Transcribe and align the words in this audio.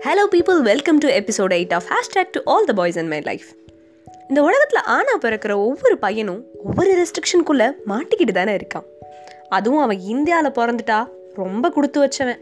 Hello 0.00 0.34
people 0.34 0.62
welcome 0.62 0.98
to 0.98 1.08
episode 1.08 1.50
eight 1.50 1.74
of 1.74 1.84
hashtag 1.84 2.28
to 2.32 2.40
all 2.44 2.64
the 2.64 2.72
boys 2.72 2.98
and 2.98 3.08
my 3.08 3.20
life 3.20 3.46
இந்த 4.28 4.42
உலகத்தில் 4.42 4.80
ஆனா 4.80 5.18
பிறக்கிற 5.20 5.54
ஒவ்வொரு 5.54 5.98
பையனும் 5.98 6.44
ஒவ்வொரு 6.64 7.02
ரெஸ்ட்ரிக்ஷனுக்குள்ளே 7.02 7.72
மாட்டிக்கிட்டு 7.86 8.32
தானே 8.32 8.56
இருக்கான். 8.56 8.84
அதுவும் 9.48 9.82
அவன் 9.82 9.98
இந்தியாவில் 9.98 10.50
பிறந்துட்டா 10.50 11.06
ரொம்ப 11.34 11.70
கொடுத்து 11.70 12.04
வச்சவன். 12.04 12.38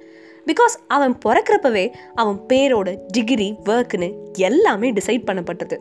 பிகாஸ் 0.46 0.74
அவன் 0.88 1.18
பிறக்கிறப்பவே 1.26 1.92
அவன் 2.14 2.40
பேரோட 2.48 2.96
டிகிரி 3.08 3.54
ஒர்க்குன்னு 3.66 4.14
எல்லாமே 4.32 4.92
டிசைட் 4.92 5.24
பண்ணப்பட்டது. 5.26 5.78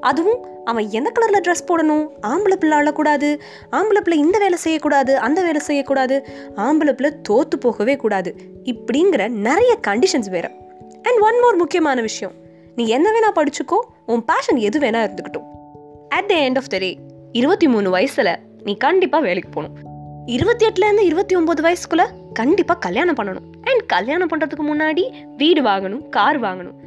அதுவும் 0.00 0.64
அவன் 0.64 0.90
எந்த 0.90 1.12
கலரில் 1.20 1.48
ட்ரெஸ் 1.48 1.68
போடணும்? 1.68 2.08
ஆம்பளை 2.22 2.54
பிள்ளை 2.54 2.78
அழக்கூடாது. 2.78 3.38
ஆம்பளை 3.72 4.00
பிள்ளை 4.00 4.18
இந்த 4.18 4.38
வேலை 4.38 4.58
செய்யக்கூடாது 4.58 5.16
அந்த 5.18 5.42
வேலை 5.42 5.60
செய்யக்கூடாது. 5.60 6.26
ஆம்பளை 6.56 6.92
பிள்ளை 6.92 7.16
தோற்று 7.22 7.58
போகவே 7.58 7.96
கூடாது. 7.96 8.34
இப்படிங்கிற 8.64 9.28
நிறைய 9.28 9.78
கண்டிஷன்ஸ் 9.86 10.30
வேறு. 10.30 10.62
அண்ட் 11.06 11.20
ஒன் 11.28 11.40
மோர் 11.42 11.56
முக்கியமான 11.56 12.00
விஷயம். 12.00 12.34
நீ 12.76 12.84
என்ன 12.96 13.08
வேணா 13.16 13.30
படிச்சுக்கோ 13.38 13.78
உன் 14.06 14.24
பேஷன் 14.24 14.60
எது 14.68 14.78
வேணா 14.80 15.00
இருந்துக்கிட்டும் 15.06 15.48
at 16.08 16.28
the 16.30 16.34
end 16.46 16.60
of 16.60 16.70
the 16.74 16.78
day 16.78 16.90
இருபத்தி 17.32 17.66
மூணு 17.68 17.88
வயசில் 17.90 18.30
நீ 18.62 18.72
கண்டிப்பாக 18.76 19.24
வேலைக்கு 19.24 19.50
போகணும் 19.50 19.76
இருபத்தி 20.26 20.64
எட்டுலேருந்து 20.66 21.02
இருபத்தி 21.10 21.34
ஒம்பது 21.36 21.60
வயசுக்குள்ளே 21.66 22.06
கண்டிப்பாக 22.32 22.78
கல்யாணம் 22.80 23.16
பண்ணணும். 23.16 23.46
அண்ட் 23.62 23.82
கல்யாணம் 23.86 24.30
பண்ணுறதுக்கு 24.30 24.64
முன்னாடி 24.70 25.02
வீடு 25.36 25.62
வாங்கணும் 25.62 26.08
கார் 26.08 26.38
வாங்கணும். 26.40 26.78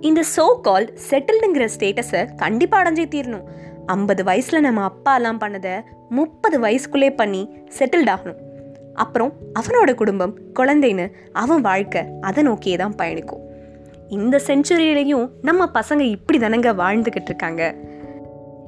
இந்த 0.00 0.20
சோ 0.36 0.46
கால் 0.60 0.86
செட்டில்டுங்கிற 1.10 1.66
ஸ்டேட்டஸை 1.76 2.22
கண்டிப்பாக 2.36 2.82
அடைஞ்சே 2.82 3.06
தீரணும். 3.14 3.44
ஐம்பது 3.86 4.24
வயசில் 4.24 4.66
நம்ம 4.66 4.80
அப்பாலாம் 4.90 5.40
பண்ணதை 5.44 5.74
முப்பது 6.08 6.58
வயசுக்குள்ளே 6.60 7.10
பண்ணி 7.16 7.42
செட்டில்ட் 7.78 8.12
ஆகணும். 8.14 8.40
அப்புறம் 8.94 9.32
அவனோட 9.58 9.94
குடும்பம் 9.94 10.38
குழந்தைன்னு 10.58 11.12
அவன் 11.32 11.60
வாழ்க்கை 11.60 12.02
அதை 12.20 12.42
நோக்கியே 12.42 12.76
தான் 12.76 12.94
பயணிக்கும். 12.94 13.42
இந்த 14.08 14.40
செஞ்சுரியிலையும் 14.46 15.30
நம்ம 15.42 15.70
பசங்க 15.74 16.00
இப்படி 16.00 16.38
தானங்க 16.38 16.72
வாழ்ந்துக்கிட்டு 16.74 17.30
இருக்காங்க. 17.32 17.62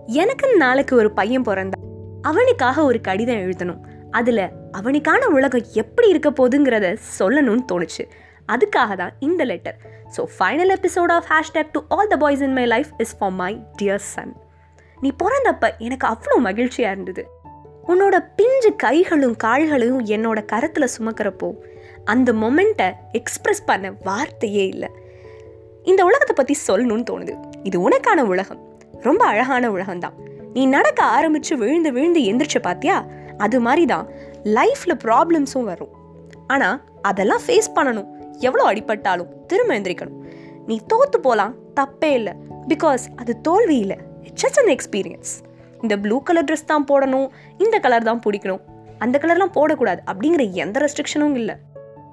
எனக்கு 0.06 0.56
நாளைக்கு 0.56 0.96
ஒரு 0.96 1.10
பையன் 1.10 1.42
பிறந்தா 1.42 1.78
அவனுக்காக 2.22 2.84
ஒரு 2.84 3.00
கடிதம் 3.00 3.36
எழுதணும். 3.36 3.82
அதில் 4.10 4.52
அவனுக்கான 4.72 5.28
உலகம் 5.28 5.66
எப்படி 5.72 6.08
இருக்க 6.08 6.30
போகுதுங்கிறத 6.30 6.96
சொல்லணும்னு 7.18 7.64
தோணுச்சு. 7.72 8.04
அதுக்காக 8.48 8.96
தான் 8.96 9.14
இந்த 9.18 9.44
letter 9.44 9.78
so 10.16 10.22
final 10.38 10.72
episode 10.76 11.12
of 11.12 11.28
hashtag 11.32 11.72
to 11.72 11.80
all 11.88 12.08
the 12.08 12.16
boys 12.16 12.40
in 12.40 12.52
my 12.52 12.66
life 12.66 12.90
is 12.98 13.16
for 13.18 13.30
my 13.30 13.52
dear 13.76 14.04
son 14.14 14.34
நீ 15.00 15.12
பிறந்தப்ப 15.22 15.70
எனக்கு 15.78 16.06
அவ்வளோ 16.06 16.36
மகிழ்ச்சியாக 16.38 16.94
இருந்தது. 16.94 17.22
உன்னோட 17.92 18.16
பிஞ்சு 18.36 18.70
கைகளும் 18.76 19.36
கால்களும் 19.44 19.98
என்னோட 20.14 20.38
கரத்தில் 20.52 20.94
சுமக்கிறப்போ 20.96 21.48
அந்த 22.12 22.32
மொமெண்ட்டை 22.32 22.88
எக்ஸ்ப்ரெஸ் 23.18 23.66
பண்ண 23.66 23.90
வார்த்தையே 24.02 24.64
இல்லை. 24.66 24.88
இந்த 25.90 26.00
உலகத்தை 26.08 26.34
பற்றி 26.36 26.54
சொல்லணும்னு 26.68 27.06
தோணுது. 27.10 27.34
இது 27.62 27.76
உனக்கான 27.88 28.20
உலகம். 28.32 28.60
ரொம்ப 29.06 29.22
அழகான 29.24 29.70
உலகம்தான். 29.70 30.16
நீ 30.54 30.66
நடக்க 30.66 31.00
ஆரம்பித்து 31.16 31.56
விழுந்து 31.56 31.92
விழுந்து 31.92 32.20
எந்திரிச்சு 32.30 32.60
பார்த்தியா 32.68 32.96
அது 33.44 33.56
மாதிரி 33.60 33.86
தான் 33.86 34.06
லைஃப்பில் 34.56 35.00
ப்ராப்ளம்ஸும் 35.04 35.68
வரும். 35.70 35.94
ஆனால் 36.46 36.76
அதெல்லாம் 37.02 37.42
ஃபேஸ் 37.46 37.74
பண்ணணும். 37.74 38.08
எவ்வளோ 38.38 38.64
அடிபட்டாலும் 38.72 39.32
திரும்ப 39.46 39.78
எந்திரிக்கணும். 39.78 40.20
நீ 40.66 40.76
தோற்று 40.86 41.20
போகலாம் 41.20 41.54
தப்பே 41.80 42.10
இல்லை. 42.20 42.32
பிகாஸ் 42.72 43.04
அது 43.16 43.40
தோல்வி 43.40 43.76
இல்லை. 43.84 43.98
இட்ஸ் 44.22 44.44
ஜஸ்ட் 44.44 44.60
அன் 44.62 44.72
எக்ஸ்பீரியன்ஸ் 44.76 45.32
இந்த 45.82 45.94
ப்ளூ 46.04 46.22
கலர் 46.22 46.46
ட்ரெஸ் 46.48 46.70
தான் 46.72 46.86
போடணும் 46.90 47.28
இந்த 47.64 47.78
கலர் 47.78 48.08
தான் 48.08 48.22
பிடிக்கணும். 48.26 48.62
அந்த 49.04 49.16
கலர்லாம் 49.22 49.54
போடக்கூடாது 49.56 50.00
அப்படிங்கிற 50.10 50.52
எந்த 50.64 50.76
ரெஸ்ட்ரிக்ஷனும் 50.84 51.34
இல்லை. 51.40 51.56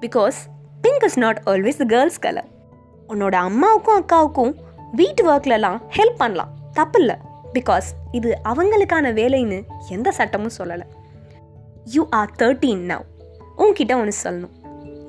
Because 0.00 0.38
pink 0.82 1.04
is 1.08 1.18
not 1.18 1.40
always 1.52 1.80
girls 1.92 2.18
colour 2.18 2.48
உன்னோட 3.12 3.34
அம்மாவுக்கும் 3.48 3.98
அக்காவுக்கும் 4.00 4.52
வீட்டு 5.00 5.22
ஒர்க்லலாம் 5.32 5.78
ஹெல்ப் 5.96 6.20
பண்ணலாம். 6.22 6.50
தப்பு 6.72 6.98
இல்லை. 7.00 7.16
பிகாஸ் 7.56 7.88
இது 8.18 8.30
அவங்களுக்கான 8.50 9.12
வேலைன்னு 9.20 9.58
எந்த 9.88 10.10
சட்டமும் 10.10 10.56
சொல்லலை. 10.58 10.86
யூ 11.94 12.06
ஆர் 12.18 12.32
தேர்ட்டீன் 12.42 12.84
நவ் 12.90 13.04
உன்கிட்ட 13.62 13.92
ஒன்று 14.00 14.14
சொல்லணும். 14.24 14.54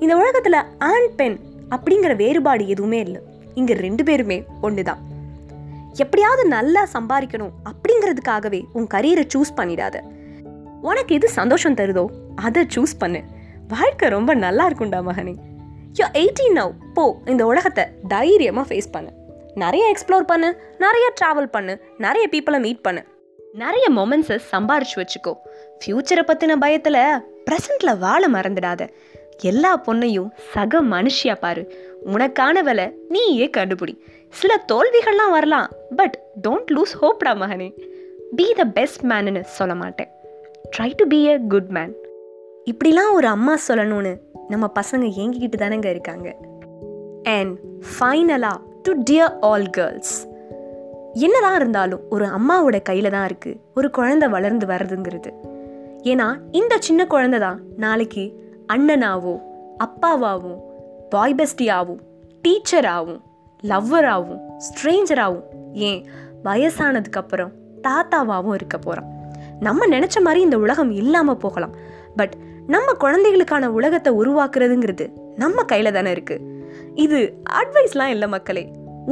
இந்த 0.00 0.16
உலகத்தில் 0.16 0.60
ஆண் 0.90 1.08
பெண் 1.16 1.38
அப்படிங்கிற 1.74 2.16
வேறுபாடு 2.16 2.64
எதுவுமே 2.68 2.98
இல்லை. 2.98 3.20
இங்கே 3.54 3.74
ரெண்டு 3.74 4.04
பேருமே 4.04 4.38
ஒன்று 4.60 4.82
தான் 4.82 5.00
எப்படியாவது 6.02 6.42
நல்லா 6.56 6.82
சம்பாதிக்கணும் 6.92 7.52
அப்படிங்கிறதுக்காகவே 7.70 8.60
உன் 8.72 8.88
கரியரை 8.94 9.24
சூஸ் 9.34 9.52
பண்ணிடாத. 9.56 9.96
உனக்கு 10.88 11.14
எது 11.14 11.28
சந்தோஷம் 11.38 11.76
தருதோ 11.80 12.04
அதை 12.46 12.62
சூஸ் 12.74 12.94
பண்ணு. 12.98 13.20
வாழ்க்கை 13.68 14.08
ரொம்ப 14.08 14.34
நல்லா 14.44 14.64
இருக்கும்டா 14.70 15.00
மகனே. 15.08 15.34
யோ 15.98 16.06
எயிட்டீன் 16.22 16.56
நவ் 16.58 16.72
போ 16.94 17.04
இந்த 17.32 17.42
உலகத்தை 17.46 17.84
தைரியமாக 18.14 18.66
ஃபேஸ் 18.68 18.92
பண்ணு. 18.96 19.10
நிறைய 19.62 19.84
எக்ஸ்ப்ளோர் 19.92 20.30
பண்ணு 20.30 20.48
நிறைய 20.84 21.06
ட்ராவல் 21.20 21.52
பண்ணு 21.56 21.74
நிறைய 21.98 22.24
பீப்புளை 22.32 22.58
மீட் 22.66 22.82
பண்ணு. 22.86 23.02
நிறைய 23.62 23.86
மொமெண்ட்ஸை 23.98 24.36
சம்பாரிச்சு 24.52 24.96
வச்சுக்கோ. 25.00 25.32
ஃப்யூச்சரை 25.80 26.24
பற்றின 26.30 26.56
பயத்தில் 26.64 27.02
ப்ரெசண்ட்டில் 27.46 27.98
வாழ 27.98 28.22
மறந்துடாத. 28.28 28.82
எல்லா 29.50 29.70
பொண்ணையும் 29.86 30.28
சக 30.52 30.82
மனுஷியா 30.92 31.34
பாரு. 31.44 31.62
உனக்கான 32.14 32.62
வேலை 32.68 32.84
நீயே 33.08 33.46
கண்டுபிடி. 33.56 33.94
சில 34.38 34.64
தோல்விகள்லாம் 34.72 35.30
வரலாம் 35.30 35.68
பட் 35.96 36.16
டோன்ட் 36.48 36.70
லூஸ் 36.74 36.94
ஹோப்டா 37.02 37.32
மகனே. 37.42 37.68
பி 38.36 38.52
த 38.56 38.64
பெஸ்ட் 38.64 39.04
மேனுன்னு 39.04 39.40
சொல்ல 39.40 39.74
மாட்டேன். 39.74 40.08
Try 40.76 40.92
to 40.96 41.06
be 41.06 41.24
a 41.24 41.38
good 41.48 41.68
man 41.68 41.92
இப்படிலாம் 42.64 43.12
ஒரு 43.12 43.26
அம்மா 43.26 43.54
சொல்லணும்னு 43.68 44.12
நம்ம 44.48 44.66
பசங்க 44.80 45.04
ஏங்கிக்கிட்டு 45.20 45.58
தானேங்க 45.58 45.84
இருக்காங்க. 45.84 46.28
அண்ட் 47.22 47.58
ஃபைனலாக 47.92 48.58
டு 48.82 48.92
டியர் 49.10 49.34
ஆல் 49.40 49.68
கேர்ள்ஸ் 49.70 50.14
என்னதான் 51.12 51.56
இருந்தாலும் 51.56 52.02
ஒரு 52.10 52.26
அம்மாவோட 52.38 52.82
கையில் 52.82 53.10
தான் 53.10 53.28
இருக்குது 53.28 53.60
ஒரு 53.74 53.90
குழந்தை 53.90 54.28
வளர்ந்து 54.28 54.66
வர்றதுங்கிறது. 54.66 55.32
ஏன்னா 56.02 56.28
இந்த 56.52 56.74
சின்ன 56.78 57.06
குழந்தை 57.06 57.38
தான் 57.38 57.60
நாளைக்கு 57.76 58.24
அண்ணனாவோ 58.72 59.36
அப்பாவாகவும் 59.84 60.60
பாய் 61.08 61.34
பெஸ்டியாகவும் 61.34 62.02
டீச்சராகவும் 62.42 63.22
லவ்வராகவும் 63.62 64.42
ஸ்ட்ரேஞ்சராகவும் 64.66 65.46
ஏன் 65.88 66.00
வயசானதுக்கப்புறம் 66.44 67.52
தாத்தாவாகவும் 67.86 68.56
இருக்க 68.58 68.76
போகிறான் 68.78 69.10
நம்ம 69.66 69.86
நினச்ச 69.86 70.16
மாதிரி 70.26 70.40
இந்த 70.46 70.56
உலகம் 70.64 70.90
இல்லாமல் 71.00 71.42
போகலாம். 71.44 71.74
பட் 72.18 72.34
நம்ம 72.74 72.92
குழந்தைகளுக்கான 73.04 73.70
உலகத்தை 73.78 74.10
உருவாக்குறதுங்கிறது 74.20 75.06
நம்ம 75.42 75.64
கையில் 75.70 75.96
தானே 75.96 76.10
இருக்குது 76.16 76.44
இது 77.04 77.18
அட்வைஸ்லாம் 77.60 78.12
இல்லை 78.14 78.28
மக்களே. 78.28 78.64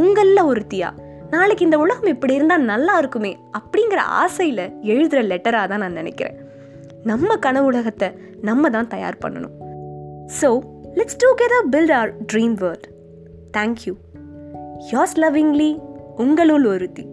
உங்களில் 0.02 0.48
ஒருத்தியா 0.50 0.88
நாளைக்கு 1.34 1.66
இந்த 1.66 1.78
உலகம் 1.84 2.12
இப்படி 2.14 2.34
இருந்தால் 2.38 2.68
நல்லா 2.72 2.94
இருக்குமே 3.02 3.32
அப்படிங்கிற 3.58 4.00
ஆசையில் 4.22 4.64
எழுதுகிற 4.92 5.20
லெட்டராக 5.30 5.66
தான் 5.72 5.82
நான் 5.84 5.98
நினைக்கிறேன். 6.00 6.36
நம்ம 7.10 7.36
கனவு 7.46 7.68
உலகத்தை 7.72 8.08
நம்ம 8.48 8.70
தான் 8.76 8.90
தயார் 8.94 9.22
பண்ணணும். 9.24 9.54
So 10.40 10.50
let's 10.98 11.20
together 11.24 11.68
build 11.74 11.94
our 12.00 12.12
dream 12.32 12.56
world 12.64 12.88
thank you 13.58 13.94
yours 14.78 15.16
lovingly 15.16 15.78
உங்களுள் 16.16 16.66
ஒருத்தி. 16.66 17.06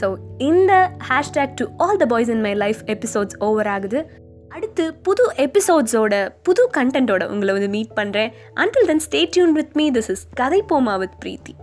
ஸோ 0.00 0.14
இந்த 0.38 0.90
hashtag 1.08 1.54
to 1.54 1.66
all 1.76 1.96
the 1.96 2.06
boys 2.06 2.28
in 2.28 2.40
my 2.40 2.54
life 2.54 2.80
episodes 2.86 3.36
over 3.38 3.66
ஆகுது. 3.66 4.26
அடுத்து 4.48 4.94
புது 4.94 5.32
எபிசோட்ஸோட 5.36 6.34
புது 6.42 6.70
கண்டென்ட்டோட 6.76 7.28
உங்களை 7.28 7.52
வந்து 7.54 7.68
மீட் 7.68 7.96
பண்ணுறேன் 7.96 8.32
until 8.54 8.86
then 8.86 9.00
stay 9.10 9.26
tune 9.30 9.52
with 9.52 9.70
me 9.72 9.90
this 9.90 10.10
is 10.10 10.26
கதை 10.34 10.64
போமா 10.68 10.98
வித் 10.98 11.16
பிரீத்தி 11.24 11.57